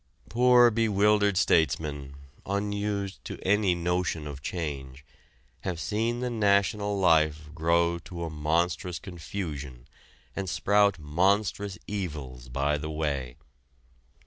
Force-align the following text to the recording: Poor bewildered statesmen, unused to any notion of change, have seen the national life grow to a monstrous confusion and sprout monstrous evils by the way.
Poor 0.29 0.71
bewildered 0.71 1.37
statesmen, 1.37 2.15
unused 2.47 3.23
to 3.23 3.37
any 3.45 3.75
notion 3.75 4.25
of 4.25 4.41
change, 4.41 5.05
have 5.59 5.79
seen 5.79 6.21
the 6.21 6.29
national 6.31 6.97
life 6.99 7.49
grow 7.53 7.99
to 7.99 8.23
a 8.23 8.29
monstrous 8.31 8.97
confusion 8.97 9.87
and 10.35 10.49
sprout 10.49 10.97
monstrous 10.97 11.77
evils 11.85 12.49
by 12.49 12.79
the 12.79 12.89
way. 12.89 13.35